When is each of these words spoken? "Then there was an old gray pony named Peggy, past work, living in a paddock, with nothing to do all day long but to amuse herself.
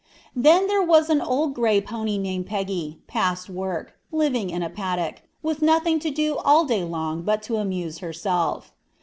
"Then 0.35 0.65
there 0.65 0.81
was 0.81 1.11
an 1.11 1.21
old 1.21 1.53
gray 1.53 1.79
pony 1.79 2.17
named 2.17 2.47
Peggy, 2.47 2.97
past 3.05 3.51
work, 3.51 3.99
living 4.11 4.49
in 4.49 4.63
a 4.63 4.69
paddock, 4.71 5.21
with 5.43 5.61
nothing 5.61 5.99
to 5.99 6.09
do 6.09 6.37
all 6.39 6.65
day 6.65 6.83
long 6.83 7.21
but 7.21 7.43
to 7.43 7.57
amuse 7.57 7.99
herself. 7.99 8.73